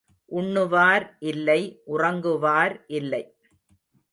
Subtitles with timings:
[0.31, 1.59] உண்ணுவார் இல்லை
[1.87, 3.23] உறங்குவார் இல்லை.